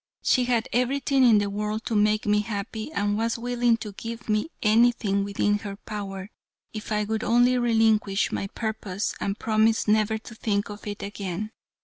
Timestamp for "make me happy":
1.95-2.91